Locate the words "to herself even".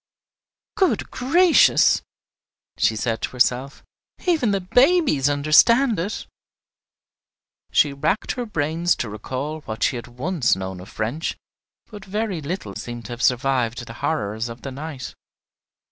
3.21-4.49